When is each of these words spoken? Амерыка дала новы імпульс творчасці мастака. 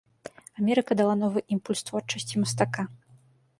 Амерыка 0.61 0.97
дала 1.01 1.15
новы 1.21 1.39
імпульс 1.57 1.85
творчасці 1.91 2.35
мастака. 2.47 2.81